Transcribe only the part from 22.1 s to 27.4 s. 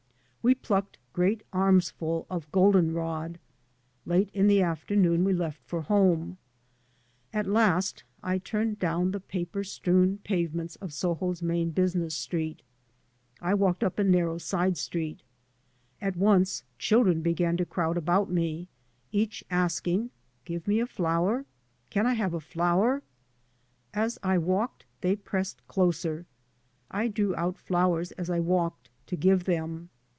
have a flower?" As I walked they pressed closer. I drew